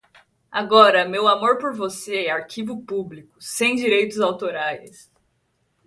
Agora 0.51 1.05
meu 1.07 1.27
amor 1.27 1.59
por 1.59 1.75
você 1.75 2.25
é 2.25 2.31
arquivo 2.31 2.81
público, 2.81 3.35
sem 3.39 3.75
direitos 3.75 4.19
autorais 4.19 5.11